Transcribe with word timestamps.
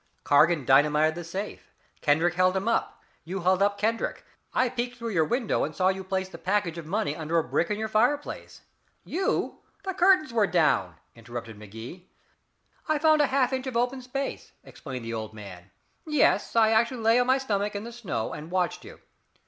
Cargan 0.23 0.65
dynamited 0.65 1.13
the 1.13 1.23
safe. 1.23 1.69
Kendrick 2.01 2.33
held 2.33 2.57
him 2.57 2.67
up; 2.67 3.03
you 3.23 3.41
held 3.41 3.61
up 3.61 3.77
Kendrick. 3.77 4.25
I 4.51 4.67
peeked 4.67 4.97
through 4.97 5.09
your 5.11 5.25
window 5.25 5.63
and 5.63 5.75
saw 5.75 5.89
you 5.89 6.03
place 6.03 6.27
the 6.27 6.39
package 6.39 6.79
of 6.79 6.87
money 6.87 7.15
under 7.15 7.37
a 7.37 7.43
brick 7.43 7.69
in 7.69 7.77
your 7.77 7.87
fireplace" 7.87 8.61
"You 9.15 9.59
the 9.83 9.93
curtains 9.93 10.33
were 10.33 10.47
down," 10.47 10.95
interrupted 11.13 11.59
Magee. 11.59 12.07
"I 12.89 12.97
found 12.97 13.21
a 13.21 13.27
half 13.27 13.53
inch 13.53 13.67
of 13.67 13.77
open 13.77 14.01
space," 14.01 14.53
explained 14.63 15.05
the 15.05 15.13
old 15.13 15.35
man. 15.35 15.69
"Yes, 16.07 16.55
I 16.55 16.71
actually 16.71 17.01
lay 17.03 17.19
on 17.19 17.27
my 17.27 17.37
stomach 17.37 17.75
in 17.75 17.83
the 17.83 17.91
snow 17.93 18.33
and 18.33 18.49
watched 18.49 18.83
you. 18.83 19.01